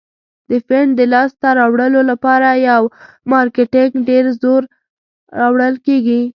[0.49, 2.75] د فنډ د لاس ته راوړلو لپاره په
[3.31, 4.61] مارکیټینګ ډیر زور
[5.39, 6.21] راوړل کیږي.